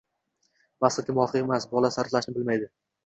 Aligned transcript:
Maqsadga 0.85 1.15
muvofiq 1.17 1.45
emas– 1.45 1.67
bola 1.75 1.93
sarflashni 1.99 2.35
bilmaydi 2.39 2.73